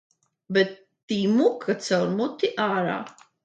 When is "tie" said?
1.11-1.29